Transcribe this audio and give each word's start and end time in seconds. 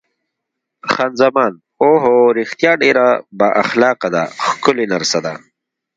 خان 0.91 1.11
زمان: 1.21 1.53
اوه 1.83 1.99
هو، 2.05 2.15
رښتیا 2.39 2.71
ډېره 2.83 3.05
با 3.39 3.47
اخلاقه 3.63 4.09
ده، 4.15 4.23
ښکلې 4.47 4.85
نرسه 4.93 5.19
ده. 5.25 5.33